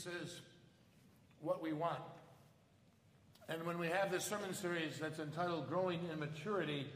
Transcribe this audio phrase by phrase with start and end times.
[0.00, 0.40] Jesus is
[1.40, 1.98] what we want.
[3.48, 6.86] And when we have this sermon series that's entitled Growing in Maturity,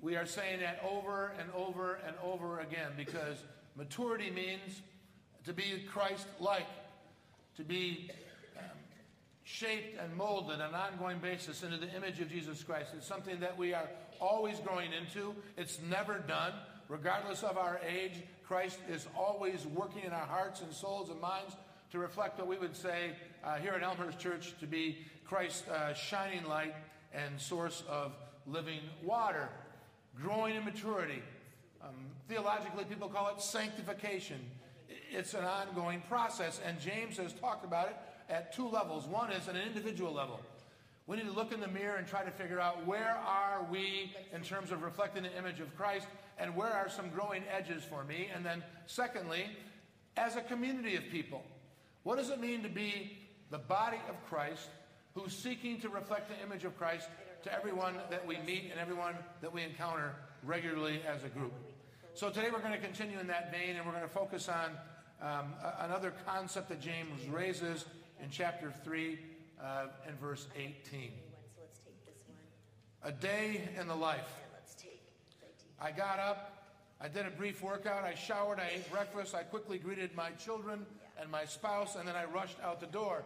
[0.00, 3.36] we are saying that over and over and over again because
[3.76, 4.82] maturity means
[5.44, 6.66] to be Christ like,
[7.56, 8.10] to be
[8.56, 8.64] um,
[9.44, 12.90] shaped and molded on an ongoing basis into the image of Jesus Christ.
[12.96, 13.88] It's something that we are
[14.20, 16.52] always growing into, it's never done.
[16.88, 21.54] Regardless of our age, Christ is always working in our hearts and souls and minds
[21.90, 23.12] to reflect what we would say
[23.44, 26.74] uh, here at Elmhurst Church to be Christ's uh, shining light
[27.12, 28.12] and source of
[28.46, 29.48] living water.
[30.20, 31.22] Growing in maturity.
[31.82, 31.94] Um,
[32.28, 34.40] theologically, people call it sanctification.
[35.10, 37.96] It's an ongoing process, and James has talked about it
[38.28, 39.06] at two levels.
[39.06, 40.40] One is at an individual level.
[41.06, 44.12] We need to look in the mirror and try to figure out where are we
[44.34, 46.06] in terms of reflecting the image of Christ
[46.38, 48.28] and where are some growing edges for me?
[48.34, 49.46] And then, secondly,
[50.18, 51.44] as a community of people,
[52.02, 53.18] what does it mean to be
[53.50, 54.68] the body of Christ
[55.14, 57.08] who's seeking to reflect the image of Christ
[57.42, 61.52] to everyone that we meet and everyone that we encounter regularly as a group?
[62.14, 64.70] So today we're going to continue in that vein and we're going to focus on
[65.20, 67.84] um, another concept that James raises
[68.22, 69.18] in chapter 3
[69.60, 71.10] uh, and verse 18.
[73.02, 74.32] A day in the life.
[75.80, 79.78] I got up, I did a brief workout, I showered, I ate breakfast, I quickly
[79.78, 80.84] greeted my children
[81.20, 83.24] and my spouse, and then I rushed out the door.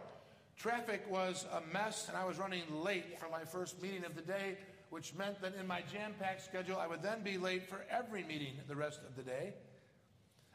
[0.57, 4.21] Traffic was a mess, and I was running late for my first meeting of the
[4.21, 4.57] day,
[4.89, 8.23] which meant that in my jam packed schedule, I would then be late for every
[8.23, 9.53] meeting the rest of the day.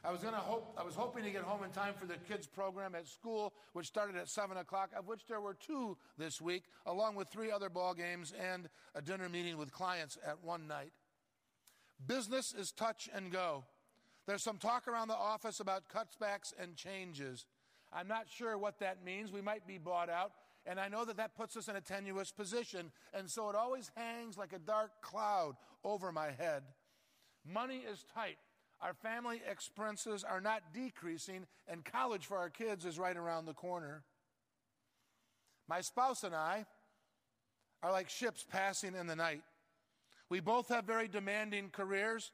[0.03, 2.47] I was, gonna hope, I was hoping to get home in time for the kids'
[2.47, 6.63] program at school, which started at 7 o'clock, of which there were two this week,
[6.85, 10.93] along with three other ball games and a dinner meeting with clients at one night.
[12.07, 13.65] Business is touch and go.
[14.29, 17.47] There's some talk around the office about cutbacks and changes.
[17.91, 19.31] I'm not sure what that means.
[19.31, 20.33] We might be bought out.
[20.67, 22.91] And I know that that puts us in a tenuous position.
[23.11, 26.61] And so it always hangs like a dark cloud over my head.
[27.43, 28.37] Money is tight.
[28.81, 33.55] Our family expenses are not decreasing, and college for our kids is right around the
[33.55, 34.03] corner.
[35.67, 36.67] My spouse and I
[37.81, 39.41] are like ships passing in the night.
[40.29, 42.31] We both have very demanding careers,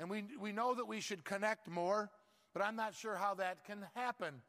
[0.00, 2.10] and we, we know that we should connect more,
[2.54, 4.40] but I'm not sure how that can happen.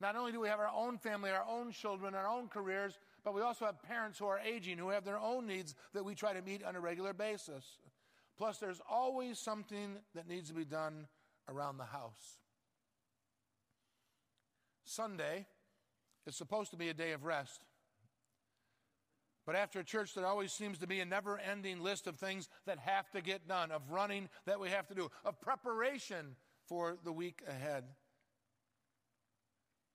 [0.00, 3.34] Not only do we have our own family, our own children, our own careers, but
[3.34, 6.32] we also have parents who are aging, who have their own needs that we try
[6.32, 7.64] to meet on a regular basis.
[8.38, 11.06] Plus, there's always something that needs to be done
[11.50, 12.38] around the house.
[14.84, 15.46] Sunday
[16.26, 17.62] is supposed to be a day of rest.
[19.46, 22.48] But after a church, there always seems to be a never ending list of things
[22.66, 26.96] that have to get done, of running that we have to do, of preparation for
[27.04, 27.84] the week ahead.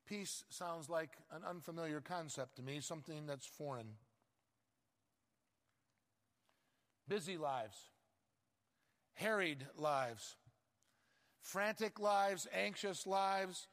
[0.07, 3.93] Peace sounds like an unfamiliar concept to me, something that's foreign.
[7.07, 7.77] Busy lives,
[9.13, 10.35] harried lives,
[11.41, 13.67] frantic lives, anxious lives,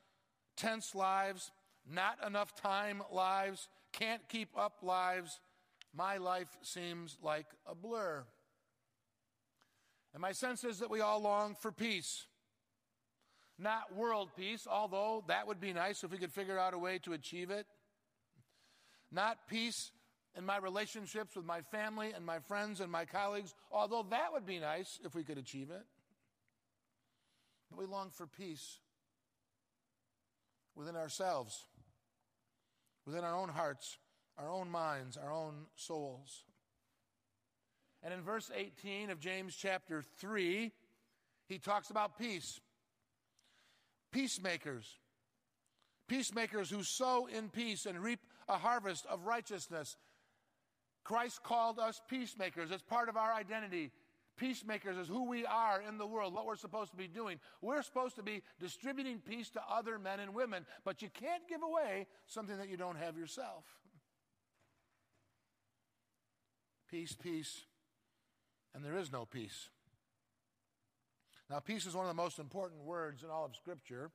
[0.57, 1.51] tense lives,
[1.91, 5.41] not enough time lives, can't keep up lives,
[5.97, 8.25] my life seems like a blur.
[10.13, 12.27] And my sense is that we all long for peace.
[13.59, 16.99] Not world peace, although that would be nice if we could figure out a way
[17.01, 17.67] to achieve it.
[19.11, 19.93] Not peace
[20.37, 24.45] in my relationships with my family and my friends and my colleagues, although that would
[24.45, 25.85] be nice if we could achieve it.
[27.71, 28.79] But we long for peace
[30.75, 31.65] within ourselves,
[33.07, 33.97] within our own hearts,
[34.39, 36.45] our own minds, our own souls.
[38.03, 40.71] And in verse 18 of James chapter 3,
[41.49, 42.61] he talks about peace.
[44.13, 44.87] Peacemakers.
[46.09, 49.97] Peacemakers who sow in peace and reap a harvest of righteousness.
[51.05, 52.71] Christ called us peacemakers.
[52.71, 53.91] It's part of our identity.
[54.37, 57.39] Peacemakers is who we are in the world, what we're supposed to be doing.
[57.63, 61.63] We're supposed to be distributing peace to other men and women, but you can't give
[61.63, 63.65] away something that you don't have yourself.
[66.91, 67.65] Peace, peace,
[68.75, 69.69] and there is no peace.
[71.51, 74.11] Now, peace is one of the most important words in all of Scripture.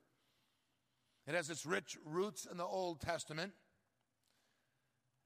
[1.27, 3.53] It has its rich roots in the Old Testament.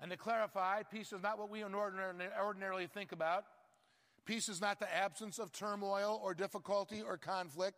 [0.02, 3.46] And to clarify, peace is not what we ordinarily think about.
[4.26, 7.78] Peace is not the absence of turmoil or difficulty or conflict.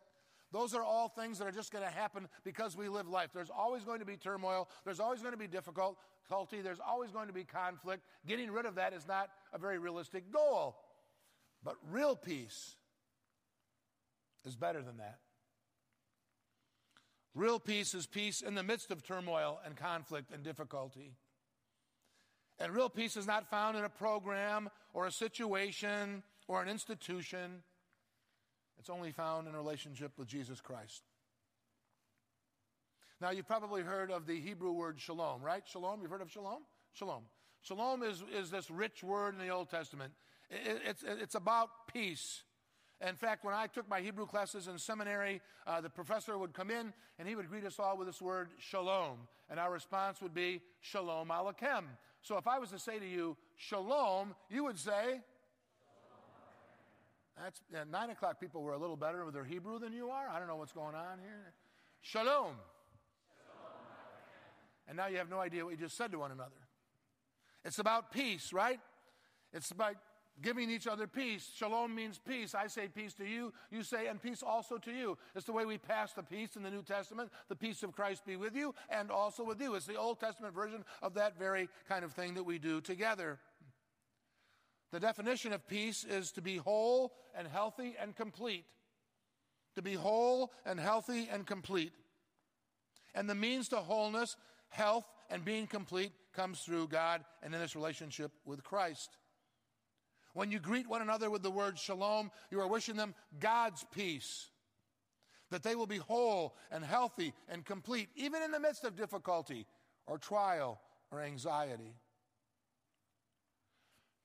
[0.50, 3.30] Those are all things that are just going to happen because we live life.
[3.34, 4.68] There's always going to be turmoil.
[4.84, 6.62] There's always going to be difficulty.
[6.62, 8.02] There's always going to be conflict.
[8.26, 10.76] Getting rid of that is not a very realistic goal.
[11.62, 12.76] But real peace
[14.46, 15.18] is better than that.
[17.34, 21.12] Real peace is peace in the midst of turmoil and conflict and difficulty.
[22.58, 27.62] And real peace is not found in a program or a situation or an institution.
[28.78, 31.02] It's only found in relationship with Jesus Christ.
[33.20, 35.62] Now, you've probably heard of the Hebrew word shalom, right?
[35.66, 36.62] Shalom, you've heard of shalom?
[36.92, 37.24] Shalom.
[37.62, 40.12] Shalom is, is this rich word in the Old Testament.
[40.50, 42.42] It, it's, it's about peace.
[43.06, 46.70] In fact, when I took my Hebrew classes in seminary, uh, the professor would come
[46.70, 49.18] in and he would greet us all with this word shalom.
[49.50, 51.84] And our response would be shalom aleichem.
[52.22, 55.20] So if I was to say to you shalom, you would say,
[57.42, 58.40] that's at nine o'clock.
[58.40, 60.28] People were a little better with their Hebrew than you are.
[60.28, 61.52] I don't know what's going on here.
[62.00, 62.54] Shalom.
[64.86, 66.56] And now you have no idea what you just said to one another.
[67.64, 68.80] It's about peace, right?
[69.52, 69.96] It's about
[70.40, 71.50] giving each other peace.
[71.54, 72.54] Shalom means peace.
[72.54, 73.52] I say peace to you.
[73.70, 75.18] You say, and peace also to you.
[75.34, 77.30] It's the way we pass the peace in the New Testament.
[77.48, 79.74] The peace of Christ be with you and also with you.
[79.74, 83.38] It's the Old Testament version of that very kind of thing that we do together.
[84.90, 88.64] The definition of peace is to be whole and healthy and complete.
[89.74, 91.92] To be whole and healthy and complete.
[93.14, 94.36] And the means to wholeness,
[94.70, 99.16] health, and being complete comes through God and in this relationship with Christ.
[100.32, 104.48] When you greet one another with the word shalom, you are wishing them God's peace.
[105.50, 109.66] That they will be whole and healthy and complete, even in the midst of difficulty
[110.06, 110.80] or trial
[111.10, 111.94] or anxiety.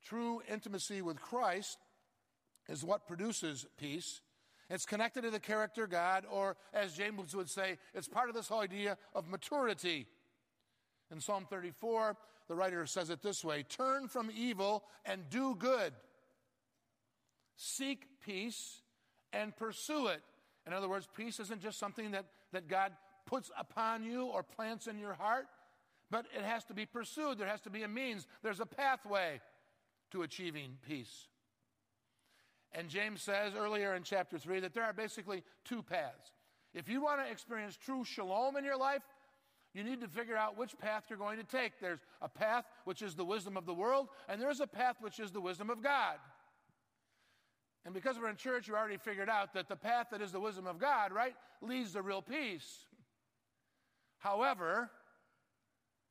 [0.03, 1.77] True intimacy with Christ
[2.67, 4.21] is what produces peace.
[4.69, 8.47] It's connected to the character God, or as James would say, it's part of this
[8.47, 10.07] whole idea of maturity.
[11.11, 12.17] In Psalm 34,
[12.47, 15.93] the writer says it this way Turn from evil and do good.
[17.55, 18.81] Seek peace
[19.31, 20.21] and pursue it.
[20.65, 22.93] In other words, peace isn't just something that, that God
[23.25, 25.45] puts upon you or plants in your heart,
[26.09, 27.37] but it has to be pursued.
[27.37, 29.41] There has to be a means, there's a pathway
[30.13, 31.27] to achieving peace.
[32.71, 36.31] And James says earlier in chapter 3 that there are basically two paths.
[36.73, 39.01] If you want to experience true shalom in your life,
[39.73, 41.79] you need to figure out which path you're going to take.
[41.79, 45.19] There's a path which is the wisdom of the world, and there's a path which
[45.19, 46.17] is the wisdom of God.
[47.85, 50.39] And because we're in church, you already figured out that the path that is the
[50.39, 52.85] wisdom of God, right, leads to real peace.
[54.19, 54.89] However,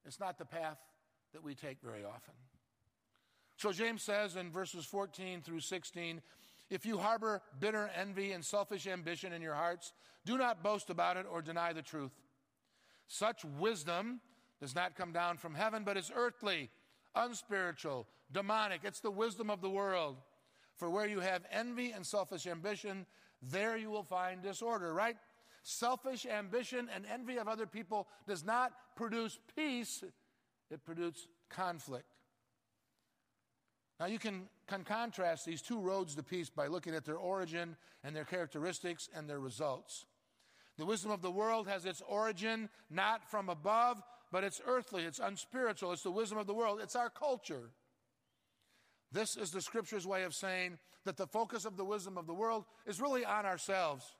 [0.04, 0.78] it's not the path
[1.32, 2.34] that we take very often.
[3.62, 6.20] So James says in verses 14 through 16
[6.69, 9.93] if you harbor bitter envy and selfish ambition in your hearts,
[10.26, 12.11] do not boast about it or deny the truth.
[13.06, 14.20] Such wisdom
[14.61, 16.70] does not come down from heaven, but is earthly,
[17.14, 18.81] unspiritual, demonic.
[18.82, 20.17] It's the wisdom of the world.
[20.75, 23.06] For where you have envy and selfish ambition,
[23.43, 25.19] there you will find disorder, right?
[25.62, 30.03] Selfish ambition and envy of other people does not produce peace,
[30.69, 32.12] it produces conflict.
[34.02, 37.76] Now, you can, can contrast these two roads to peace by looking at their origin
[38.02, 40.06] and their characteristics and their results.
[40.76, 44.02] The wisdom of the world has its origin not from above,
[44.32, 47.70] but it's earthly, it's unspiritual, it's the wisdom of the world, it's our culture.
[49.12, 52.35] This is the scripture's way of saying that the focus of the wisdom of the
[52.35, 54.16] world is really on ourselves.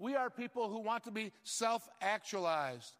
[0.00, 2.96] We are people who want to be self actualized.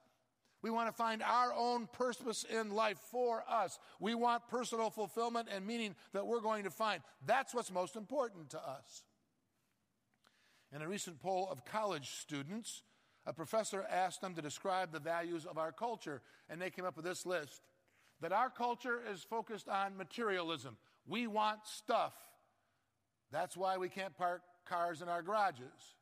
[0.62, 3.79] We want to find our own purpose in life for us.
[4.00, 7.00] We want personal fulfillment and meaning that we're going to find.
[7.25, 9.05] That's what's most important to us.
[10.75, 12.83] In a recent poll of college students,
[13.25, 16.97] a professor asked them to describe the values of our culture, and they came up
[16.97, 17.62] with this list
[18.21, 20.77] that our culture is focused on materialism.
[21.07, 22.15] We want stuff.
[23.31, 25.95] That's why we can't park cars in our garages.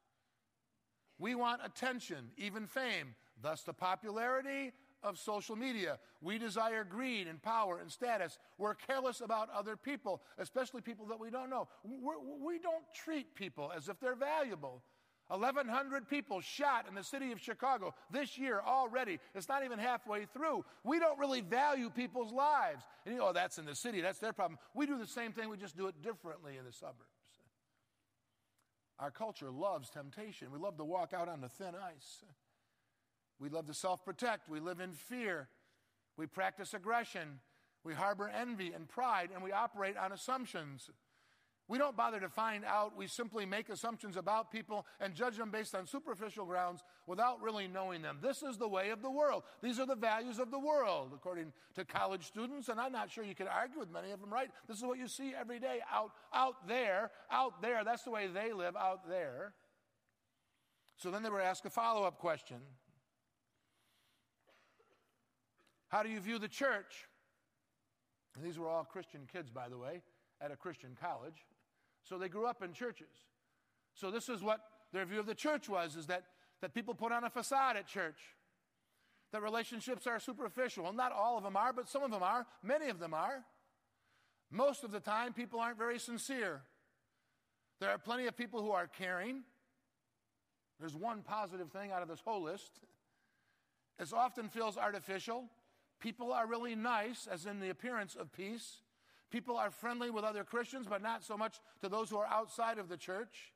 [1.19, 5.99] We want attention, even fame thus the popularity of social media.
[6.21, 8.39] We desire greed and power and status.
[8.59, 11.69] We're careless about other people, especially people that we don't know.
[11.85, 14.83] We're, we do not treat people as if they're valuable.
[15.29, 19.19] 1,100 people shot in the city of Chicago this year already.
[19.35, 20.65] It's not even halfway through.
[20.85, 22.85] We don't really value people's lives.
[23.05, 24.59] And you know, oh, that's in the city, that's their problem.
[24.73, 27.01] We do the same thing, we just do it differently in the suburbs.
[28.99, 30.51] Our culture loves temptation.
[30.53, 32.23] We love to walk out on the thin ice.
[33.39, 34.49] We love to self protect.
[34.49, 35.49] We live in fear.
[36.17, 37.41] We practice aggression.
[37.85, 40.91] We harbor envy and pride, and we operate on assumptions.
[41.69, 42.97] We don't bother to find out.
[42.97, 47.67] We simply make assumptions about people and judge them based on superficial grounds without really
[47.67, 48.19] knowing them.
[48.23, 49.43] This is the way of the world.
[49.63, 53.25] These are the values of the world, according to college students, and I'm not sure
[53.25, 54.49] you can argue with many of them, right?
[54.69, 57.83] This is what you see every day out, out there, out there.
[57.85, 59.53] That's the way they live out there.
[60.99, 62.59] So then they were asked a follow up question.
[65.89, 67.07] How do you view the church?
[68.43, 70.03] These were all Christian kids, by the way,
[70.41, 71.47] at a Christian college.
[72.03, 73.09] So they grew up in churches.
[73.95, 74.61] So this is what
[74.93, 76.25] their view of the church was, is that,
[76.61, 78.19] that people put on a facade at church.
[79.33, 80.85] That relationships are superficial.
[80.85, 82.47] Well, not all of them are, but some of them are.
[82.63, 83.45] Many of them are.
[84.51, 86.63] Most of the time, people aren't very sincere.
[87.81, 89.43] There are plenty of people who are caring.
[90.79, 92.71] There's one positive thing out of this whole list.
[93.99, 95.45] It often feels artificial.
[96.07, 98.77] People are really nice, as in the appearance of peace.
[99.33, 102.79] People are friendly with other Christians, but not so much to those who are outside
[102.79, 103.53] of the church.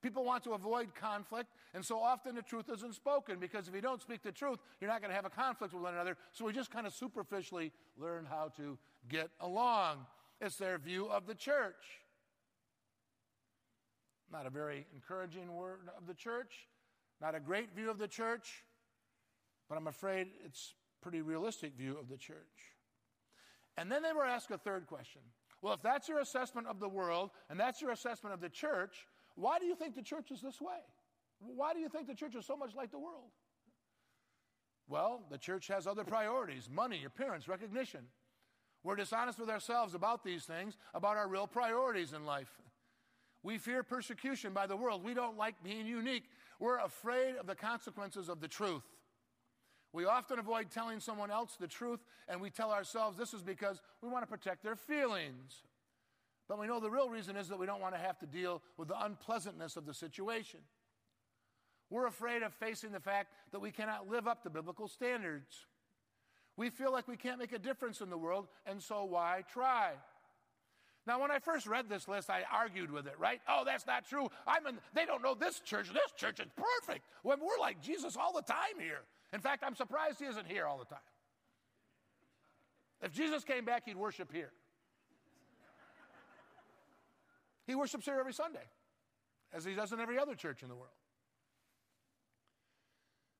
[0.00, 3.80] People want to avoid conflict, and so often the truth isn't spoken because if you
[3.80, 6.16] don't speak the truth, you're not going to have a conflict with one another.
[6.30, 8.78] So we just kind of superficially learn how to
[9.08, 10.06] get along.
[10.40, 11.98] It's their view of the church.
[14.30, 16.68] Not a very encouraging word of the church,
[17.20, 18.62] not a great view of the church,
[19.68, 22.76] but I'm afraid it's pretty realistic view of the church.
[23.76, 25.22] And then they were asked a third question.
[25.62, 29.06] Well, if that's your assessment of the world and that's your assessment of the church,
[29.34, 30.80] why do you think the church is this way?
[31.38, 33.30] Why do you think the church is so much like the world?
[34.88, 38.00] Well, the church has other priorities money, appearance, recognition.
[38.82, 42.50] We're dishonest with ourselves about these things, about our real priorities in life.
[43.42, 45.04] We fear persecution by the world.
[45.04, 46.24] We don't like being unique.
[46.58, 48.82] We're afraid of the consequences of the truth.
[49.92, 53.80] We often avoid telling someone else the truth, and we tell ourselves this is because
[54.02, 55.62] we want to protect their feelings.
[56.48, 58.62] But we know the real reason is that we don't want to have to deal
[58.76, 60.60] with the unpleasantness of the situation.
[61.90, 65.66] We're afraid of facing the fact that we cannot live up to biblical standards.
[66.56, 69.92] We feel like we can't make a difference in the world, and so why try?
[71.08, 73.40] Now, when I first read this list, I argued with it, right?
[73.48, 74.28] Oh, that's not true.
[74.46, 75.88] I'm in, they don't know this church.
[75.90, 77.06] This church is perfect.
[77.22, 79.00] When we're like Jesus all the time here.
[79.32, 80.98] In fact, I'm surprised he isn't here all the time.
[83.00, 84.50] If Jesus came back, he'd worship here.
[87.66, 88.66] He worships here every Sunday,
[89.54, 90.92] as he does in every other church in the world.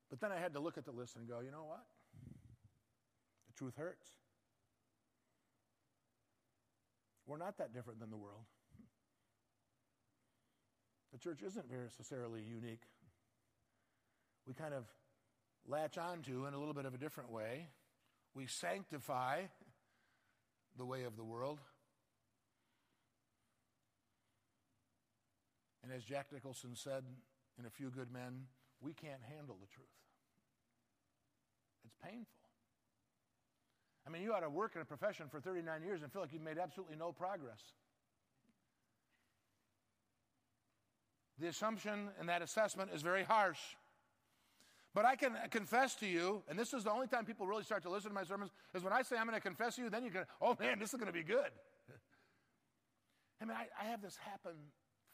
[0.09, 1.85] But then I had to look at the list and go, you know what?
[3.45, 4.09] The truth hurts.
[7.29, 8.41] We're not that different than the world.
[11.13, 12.81] The church isn't necessarily unique.
[14.47, 14.85] We kind of
[15.67, 17.67] latch onto in a little bit of a different way.
[18.33, 19.43] We sanctify
[20.75, 21.59] the way of the world.
[25.83, 27.03] And as Jack Nicholson said
[27.59, 28.47] in A Few Good Men,
[28.81, 29.85] we can't handle the truth.
[31.85, 32.48] It's painful.
[34.09, 36.33] I mean, you ought to work in a profession for 39 years and feel like
[36.33, 37.61] you've made absolutely no progress.
[41.37, 43.59] The assumption in that assessment is very harsh.
[44.95, 47.83] But I can confess to you, and this is the only time people really start
[47.83, 49.89] to listen to my sermons, is when I say I'm going to confess to you,
[49.91, 51.51] then you can, oh man, this is going to be good.
[53.41, 54.53] I mean, I, I have this happen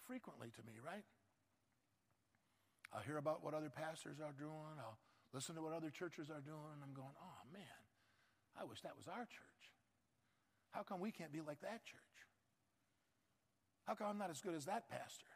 [0.07, 1.03] frequently to me, right?
[2.93, 4.79] I'll hear about what other pastors are doing.
[4.79, 4.97] I'll
[5.33, 7.84] listen to what other churches are doing, and I'm going, oh man,
[8.59, 9.63] I wish that was our church.
[10.71, 11.99] How come we can't be like that church?
[13.85, 15.27] How come I'm not as good as that pastor?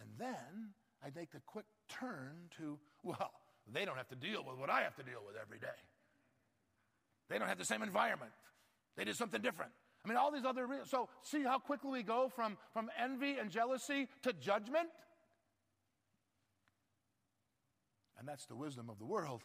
[0.00, 3.30] And then I make the quick turn to, well,
[3.72, 5.66] they don't have to deal with what I have to deal with every day.
[7.28, 8.32] They don't have the same environment.
[8.96, 9.72] They did something different.
[10.04, 10.66] I mean, all these other.
[10.84, 14.88] So, see how quickly we go from, from envy and jealousy to judgment?
[18.18, 19.42] And that's the wisdom of the world.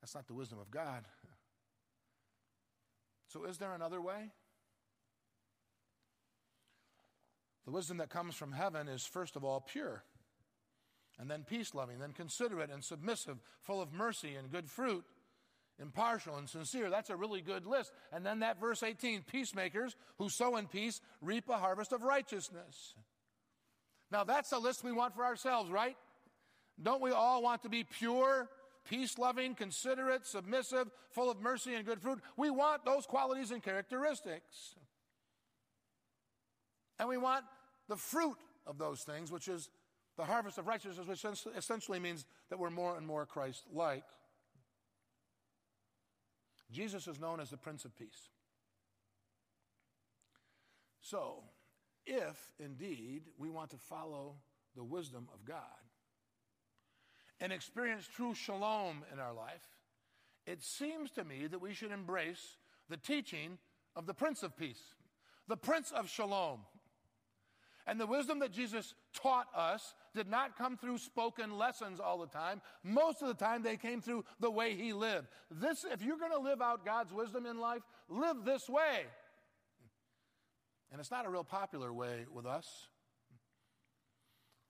[0.00, 1.04] That's not the wisdom of God.
[3.28, 4.32] So, is there another way?
[7.66, 10.02] The wisdom that comes from heaven is, first of all, pure
[11.18, 15.04] and then peace loving, then considerate and submissive, full of mercy and good fruit,
[15.80, 16.90] impartial and sincere.
[16.90, 17.92] That's a really good list.
[18.12, 22.94] And then that verse 18 peacemakers who sow in peace reap a harvest of righteousness.
[24.10, 25.96] Now that's a list we want for ourselves, right?
[26.80, 28.48] Don't we all want to be pure,
[28.88, 32.20] peace loving, considerate, submissive, full of mercy and good fruit?
[32.36, 34.74] We want those qualities and characteristics.
[36.98, 37.44] And we want
[37.88, 39.68] the fruit of those things, which is
[40.16, 41.24] the harvest of righteousness, which
[41.56, 44.04] essentially means that we're more and more Christ like.
[46.70, 48.28] Jesus is known as the Prince of Peace.
[51.00, 51.44] So,
[52.04, 54.34] if indeed we want to follow
[54.76, 55.77] the wisdom of God
[57.40, 59.62] and experience true shalom in our life,
[60.46, 62.56] it seems to me that we should embrace
[62.88, 63.58] the teaching
[63.94, 64.80] of the Prince of Peace,
[65.46, 66.60] the Prince of Shalom.
[67.86, 72.26] And the wisdom that Jesus taught us did not come through spoken lessons all the
[72.26, 72.60] time.
[72.84, 75.28] Most of the time, they came through the way he lived.
[75.50, 77.80] This, if you're going to live out God's wisdom in life,
[78.10, 79.06] live this way.
[80.92, 82.88] And it's not a real popular way with us.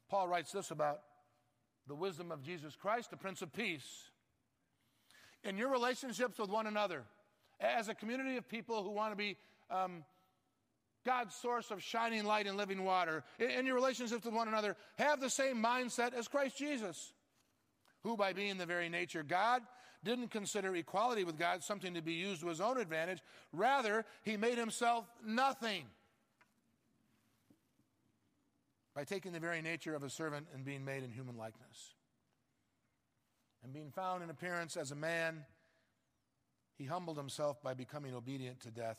[0.09, 1.01] Paul writes this about
[1.89, 4.11] the wisdom of Jesus Christ, the Prince of Peace.
[5.43, 7.05] In your relationships with one another,
[7.61, 9.37] as a community of people who want to be
[9.71, 10.05] um,
[11.07, 14.77] God's source of shining light and living water, in, in your relationships with one another,
[14.99, 17.13] have the same mindset as Christ Jesus,
[18.03, 19.63] who, by being the very nature God,
[20.05, 23.21] didn't consider equality with God something to be used to his own advantage.
[23.53, 25.85] Rather, he made himself nothing
[28.99, 31.95] by taking the very nature of a servant and being made in human likeness.
[33.63, 35.45] And being found in appearance as a man,
[36.77, 38.99] he humbled himself by becoming obedient to death,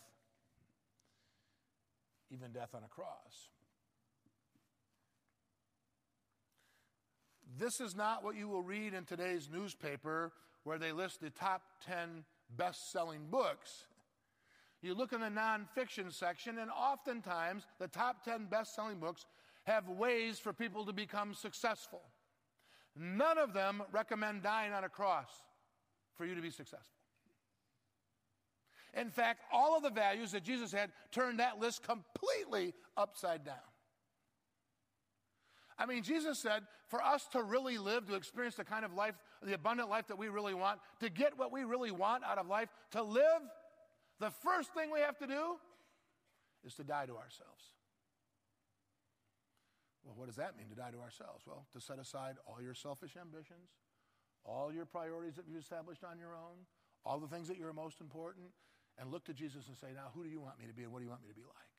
[2.31, 3.49] even death on a cross.
[7.57, 10.31] This is not what you will read in today's newspaper
[10.63, 12.23] where they list the top 10
[12.55, 13.83] best selling books.
[14.81, 19.25] You look in the nonfiction section, and oftentimes the top 10 best selling books
[19.69, 22.01] have ways for people to become successful.
[22.95, 25.29] None of them recommend dying on a cross
[26.15, 26.97] for you to be successful.
[28.95, 33.55] In fact, all of the values that Jesus had turned that list completely upside down.
[35.77, 39.13] I mean, Jesus said for us to really live, to experience the kind of life,
[39.43, 42.47] the abundant life that we really want, to get what we really want out of
[42.47, 43.41] life, to live,
[44.19, 45.57] the first thing we have to do
[46.65, 47.78] is to die to ourselves.
[50.03, 51.43] Well, what does that mean to die to ourselves?
[51.45, 53.69] Well, to set aside all your selfish ambitions,
[54.45, 56.65] all your priorities that you've established on your own,
[57.05, 58.47] all the things that you're most important,
[58.97, 60.91] and look to Jesus and say, Now, who do you want me to be and
[60.91, 61.71] what do you want me to be like?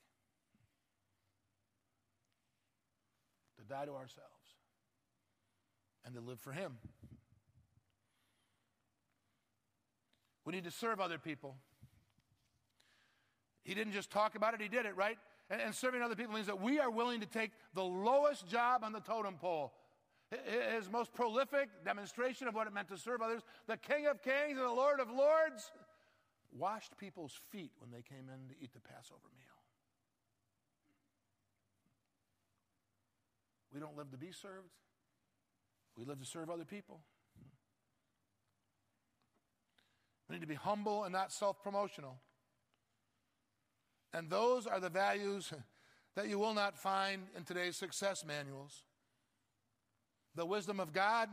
[3.59, 4.56] To die to ourselves
[6.04, 6.78] and to live for Him.
[10.44, 11.56] We need to serve other people.
[13.62, 15.18] He didn't just talk about it, he did it, right?
[15.50, 18.84] And, and serving other people means that we are willing to take the lowest job
[18.84, 19.72] on the totem pole.
[20.76, 24.58] His most prolific demonstration of what it meant to serve others, the King of Kings
[24.58, 25.72] and the Lord of Lords,
[26.56, 29.46] washed people's feet when they came in to eat the Passover meal.
[33.74, 34.70] We don't live to be served,
[35.96, 37.00] we live to serve other people.
[40.28, 42.20] We need to be humble and not self promotional.
[44.12, 45.53] And those are the values
[46.16, 48.85] that you will not find in today's success manuals.
[50.35, 51.29] The wisdom of God,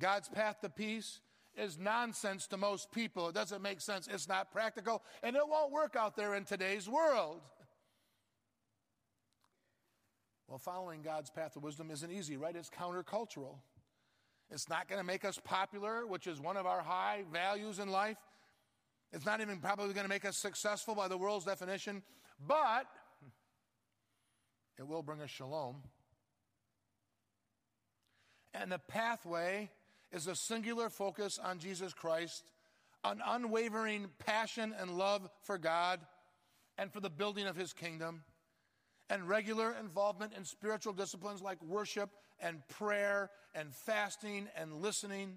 [0.00, 1.20] God's path to peace,
[1.56, 3.28] is nonsense to most people.
[3.28, 4.08] It doesn't make sense.
[4.10, 7.40] It's not practical, and it won't work out there in today's world.
[10.48, 12.54] Well, following God's path of wisdom isn't easy, right?
[12.54, 13.56] It's countercultural.
[14.50, 17.88] It's not going to make us popular, which is one of our high values in
[17.88, 18.18] life.
[19.14, 22.02] It's not even probably going to make us successful by the world's definition,
[22.44, 22.86] but
[24.76, 25.76] it will bring us shalom.
[28.52, 29.70] And the pathway
[30.10, 32.42] is a singular focus on Jesus Christ,
[33.04, 36.00] an unwavering passion and love for God
[36.76, 38.24] and for the building of his kingdom,
[39.08, 45.36] and regular involvement in spiritual disciplines like worship and prayer and fasting and listening.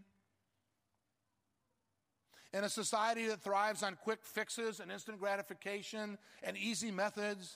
[2.58, 7.56] In a society that thrives on quick fixes and instant gratification and easy methods,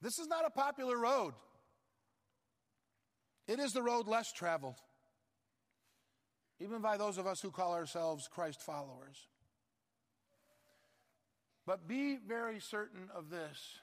[0.00, 1.34] this is not a popular road.
[3.48, 4.76] It is the road less traveled,
[6.60, 9.26] even by those of us who call ourselves Christ followers.
[11.66, 13.80] But be very certain of this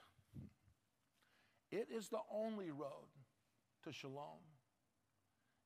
[1.70, 3.10] it is the only road
[3.84, 4.40] to shalom,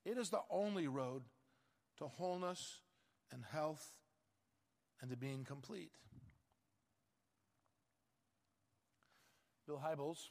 [0.04, 1.22] it is the only road
[1.98, 2.80] to wholeness
[3.30, 3.88] and health
[5.02, 5.90] and to being complete.
[9.66, 10.28] Bill Hybels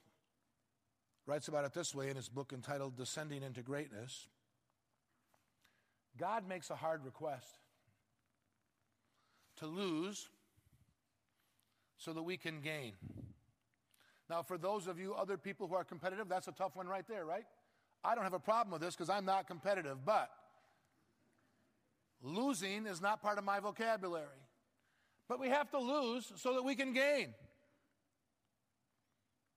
[1.27, 4.27] writes about it this way in his book entitled Descending into Greatness
[6.17, 7.59] God makes a hard request
[9.57, 10.29] to lose
[11.97, 12.93] so that we can gain.
[14.29, 17.05] Now, for those of you other people who are competitive, that's a tough one right
[17.07, 17.45] there, right?
[18.03, 20.29] I don't have a problem with this because I'm not competitive, but
[22.23, 24.27] losing is not part of my vocabulary.
[25.31, 27.33] But we have to lose so that we can gain.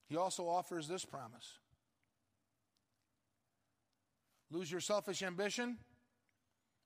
[0.08, 1.58] He also offers this promise
[4.52, 5.78] Lose your selfish ambition,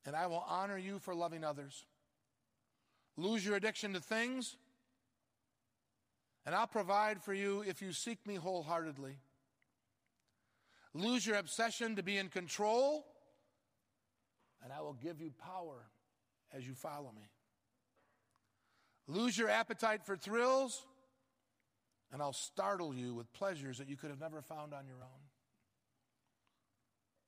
[0.06, 1.84] and I will honor you for loving others.
[3.18, 4.56] Lose your addiction to things,
[6.46, 9.18] and I'll provide for you if you seek me wholeheartedly.
[10.94, 13.04] Lose your obsession to be in control,
[14.64, 15.90] and I will give you power
[16.54, 17.28] as you follow me.
[19.08, 20.84] Lose your appetite for thrills,
[22.12, 25.24] and I'll startle you with pleasures that you could have never found on your own.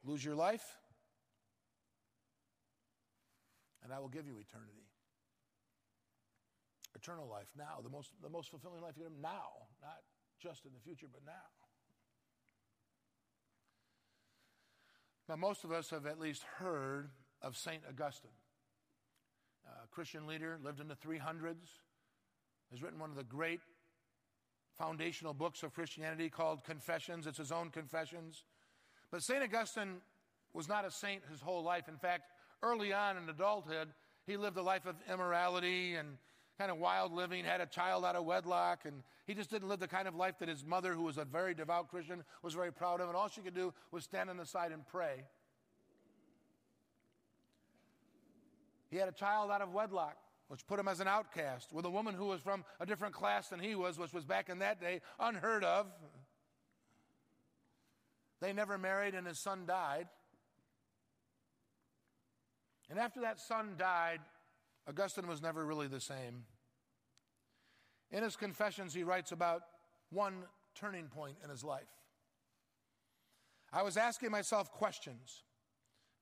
[0.05, 0.65] Lose your life,
[3.83, 4.87] and I will give you eternity.
[6.95, 9.49] Eternal life now, the most, the most fulfilling life you can have now,
[9.81, 10.01] not
[10.39, 11.33] just in the future, but now.
[15.31, 17.83] Now, most of us have at least heard of St.
[17.89, 18.33] Augustine,
[19.91, 21.69] Christian leader, lived in the 300s,
[22.71, 23.61] has written one of the great
[24.79, 27.27] foundational books of Christianity called Confessions.
[27.27, 28.45] It's his own Confessions.
[29.11, 29.43] But St.
[29.43, 30.01] Augustine
[30.53, 31.89] was not a saint his whole life.
[31.89, 32.31] In fact,
[32.63, 33.89] early on in adulthood,
[34.27, 36.17] he lived a life of immorality and
[36.59, 39.81] kind of wild living, had a child out of wedlock, and he just didn't live
[39.81, 42.73] the kind of life that his mother, who was a very devout Christian, was very
[42.73, 43.09] proud of.
[43.09, 45.25] And all she could do was stand on the side and pray.
[48.91, 50.17] He had a child out of wedlock,
[50.49, 53.49] which put him as an outcast, with a woman who was from a different class
[53.49, 55.87] than he was, which was back in that day unheard of.
[58.41, 60.09] They never married, and his son died.
[62.89, 64.21] And after that son died,
[64.89, 66.45] Augustine was never really the same.
[68.11, 69.63] In his confessions, he writes about
[70.11, 70.43] one
[70.75, 71.87] turning point in his life.
[73.73, 75.45] I was asking myself questions,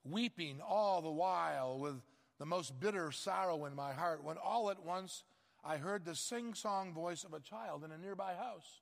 [0.05, 2.03] weeping all the while with
[2.39, 5.25] the most bitter sorrow in my heart, when all at once
[5.65, 8.81] I heard the sing song voice of a child in a nearby house.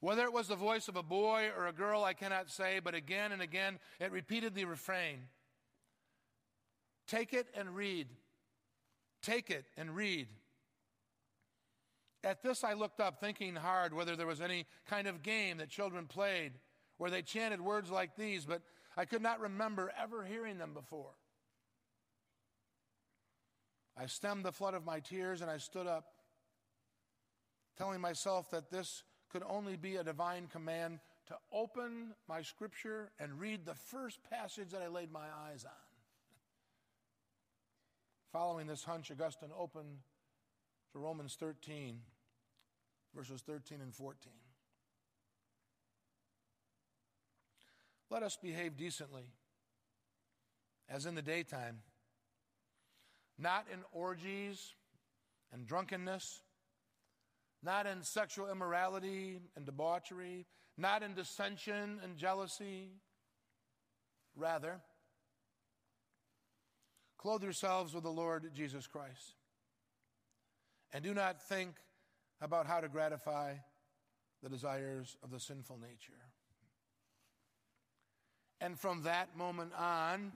[0.00, 2.94] Whether it was the voice of a boy or a girl, I cannot say, but
[2.94, 5.28] again and again it repeated the refrain
[7.06, 8.08] Take it and read.
[9.22, 10.28] Take it and read.
[12.24, 15.68] At this, I looked up, thinking hard whether there was any kind of game that
[15.68, 16.52] children played
[16.98, 18.62] where they chanted words like these, but
[18.96, 21.10] I could not remember ever hearing them before.
[23.96, 26.06] I stemmed the flood of my tears and I stood up,
[27.76, 33.38] telling myself that this could only be a divine command to open my scripture and
[33.40, 35.72] read the first passage that I laid my eyes on.
[38.32, 39.98] Following this hunch, Augustine opened
[40.92, 42.00] to Romans 13,
[43.14, 44.32] verses 13 and 14.
[48.10, 49.32] Let us behave decently,
[50.88, 51.78] as in the daytime,
[53.42, 54.74] not in orgies
[55.52, 56.40] and drunkenness,
[57.62, 60.46] not in sexual immorality and debauchery,
[60.78, 62.92] not in dissension and jealousy.
[64.36, 64.80] Rather,
[67.18, 69.36] Clothe yourselves with the Lord Jesus Christ.
[70.92, 71.74] And do not think
[72.40, 73.54] about how to gratify
[74.42, 76.18] the desires of the sinful nature.
[78.60, 80.32] And from that moment on,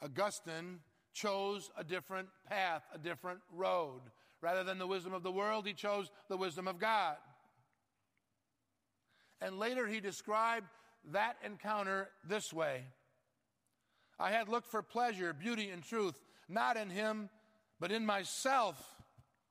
[0.00, 0.78] Augustine
[1.16, 4.02] chose a different path, a different road.
[4.42, 7.16] Rather than the wisdom of the world, he chose the wisdom of God.
[9.40, 10.66] And later he described
[11.12, 12.84] that encounter this way
[14.18, 17.28] I had looked for pleasure, beauty, and truth, not in him,
[17.80, 18.76] but in myself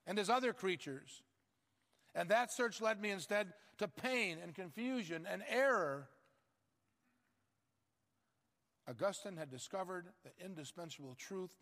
[0.07, 1.23] and his other creatures.
[2.13, 6.07] And that search led me instead to pain and confusion and error.
[8.87, 11.55] Augustine had discovered the indispensable truth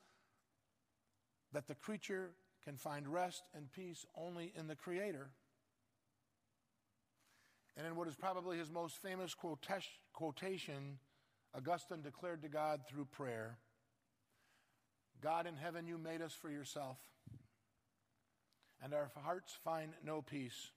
[1.53, 2.31] that the creature
[2.65, 5.29] can find rest and peace only in the Creator.
[7.77, 9.35] And in what is probably his most famous
[10.13, 10.99] quotation,
[11.55, 13.57] Augustine declared to God through prayer
[15.21, 16.97] God in heaven, you made us for yourself,
[18.83, 20.71] and our hearts find no peace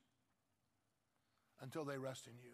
[1.60, 2.52] until they rest in you.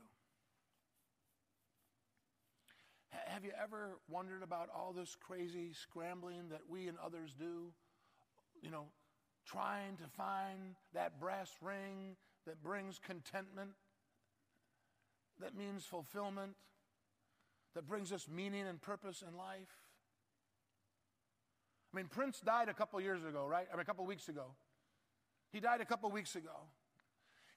[3.43, 7.73] Have you ever wondered about all this crazy scrambling that we and others do?
[8.63, 8.85] You know,
[9.45, 12.15] trying to find that brass ring
[12.47, 13.71] that brings contentment,
[15.41, 16.53] that means fulfillment,
[17.75, 19.75] that brings us meaning and purpose in life?
[21.93, 23.67] I mean, Prince died a couple years ago, right?
[23.73, 24.55] I mean, a couple weeks ago.
[25.53, 26.69] He died a couple weeks ago.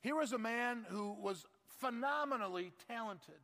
[0.02, 1.46] Here was a man who was
[1.80, 3.36] phenomenally talented,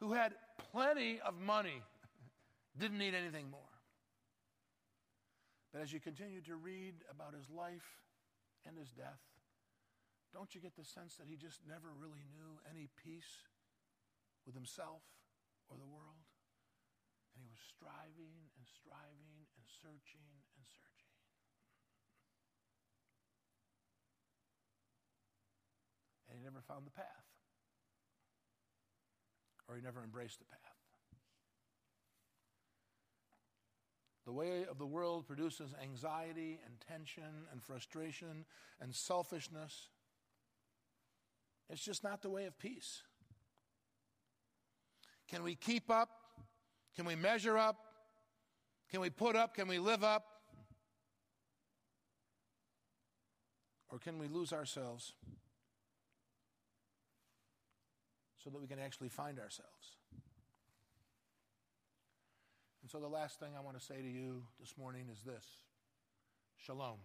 [0.00, 0.34] who had
[0.72, 1.82] plenty of money,
[2.78, 3.60] didn't need anything more.
[5.72, 7.84] But as you continue to read about his life
[8.64, 9.20] and his death,
[10.32, 13.44] don't you get the sense that he just never really knew any peace
[14.44, 15.04] with himself
[15.68, 16.24] or the world.
[17.34, 21.16] And he was striving and striving and searching and searching.
[26.28, 27.35] And he never found the path.
[29.68, 30.60] Or you never embrace the path.
[34.26, 38.44] The way of the world produces anxiety and tension and frustration
[38.80, 39.88] and selfishness.
[41.70, 43.02] It's just not the way of peace.
[45.28, 46.10] Can we keep up?
[46.96, 47.76] Can we measure up?
[48.90, 49.54] Can we put up?
[49.54, 50.24] Can we live up?
[53.90, 55.12] Or can we lose ourselves
[58.46, 59.96] so that we can actually find ourselves?
[62.80, 65.44] And so, the last thing I want to say to you this morning is this
[66.56, 66.98] Shalom.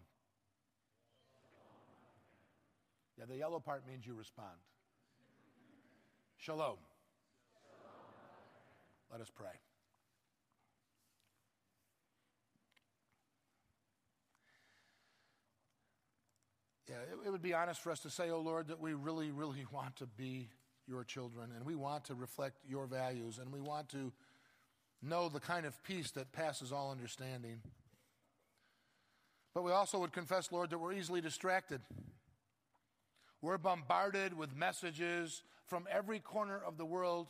[3.17, 4.60] Yeah, the yellow part means you respond.
[6.38, 6.77] Shalom.
[9.12, 9.49] Let us pray.
[16.88, 19.32] Yeah, it, it would be honest for us to say, oh Lord, that we really,
[19.32, 20.49] really want to be
[20.91, 24.12] your children and we want to reflect your values and we want to
[25.01, 27.62] know the kind of peace that passes all understanding.
[29.56, 31.82] But we also would confess, Lord, that we're easily distracted.
[33.41, 37.27] We're bombarded with messages from every corner of the world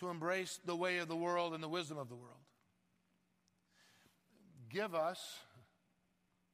[0.00, 2.34] to embrace the way of the world and the wisdom of the world.
[4.68, 5.38] Give us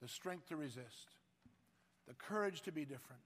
[0.01, 1.17] the strength to resist,
[2.07, 3.23] the courage to be different,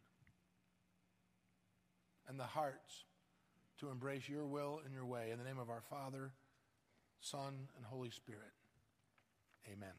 [2.29, 3.05] and the hearts
[3.81, 5.31] to embrace your will and your way.
[5.33, 6.31] In the name of our Father,
[7.21, 8.53] Son, and Holy Spirit.
[9.73, 9.93] Amen.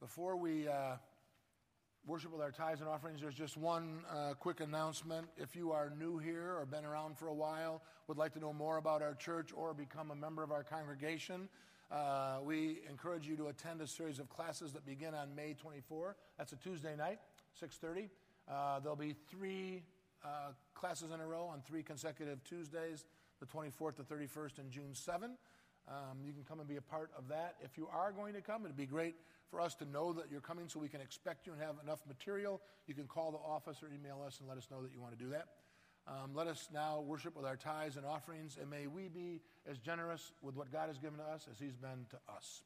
[0.00, 0.96] Before we uh,
[2.06, 5.26] worship with our tithes and offerings, there's just one uh, quick announcement.
[5.36, 8.52] If you are new here or been around for a while, would like to know
[8.52, 11.48] more about our church or become a member of our congregation,
[11.90, 16.16] uh, we encourage you to attend a series of classes that begin on May 24.
[16.36, 17.18] That's a Tuesday night,
[17.60, 18.10] 6:30.
[18.46, 19.82] Uh, there'll be three
[20.24, 23.04] uh, classes in a row on three consecutive Tuesdays,
[23.40, 25.36] the 24th, the 31st, and June 7.
[25.88, 27.56] Um, you can come and be a part of that.
[27.62, 29.14] If you are going to come, it'd be great
[29.50, 32.00] for us to know that you're coming so we can expect you and have enough
[32.06, 32.60] material.
[32.86, 35.18] You can call the office or email us and let us know that you want
[35.18, 35.46] to do that.
[36.06, 39.78] Um, let us now worship with our tithes and offerings, and may we be as
[39.78, 42.62] generous with what God has given to us as He's been to us.